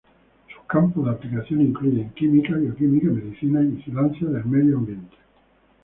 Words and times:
Sus 0.47 0.63
campos 0.65 1.05
de 1.05 1.11
aplicación 1.11 1.61
incluyen 1.61 2.09
química, 2.15 2.55
bioquímica, 2.55 3.05
medicina 3.11 3.61
y 3.61 3.67
vigilancia 3.67 4.29
del 4.29 4.45
medio 4.45 4.77
ambiente. 4.79 5.15